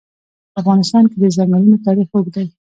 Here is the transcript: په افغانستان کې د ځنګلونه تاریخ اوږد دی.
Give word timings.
په 0.53 0.57
افغانستان 0.61 1.03
کې 1.09 1.17
د 1.19 1.25
ځنګلونه 1.37 1.77
تاریخ 1.87 2.07
اوږد 2.11 2.33
دی. 2.35 2.47